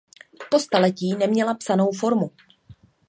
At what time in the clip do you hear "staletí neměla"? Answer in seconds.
0.59-1.53